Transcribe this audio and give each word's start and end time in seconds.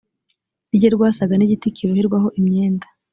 rye 0.75 0.89
rwasaga 0.95 1.33
n 1.37 1.41
igiti 1.45 1.67
kiboherwaho 1.75 2.27
imyenda 2.39 2.87